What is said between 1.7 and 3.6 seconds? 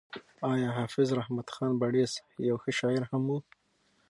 بړیڅ یو ښه شاعر هم و؟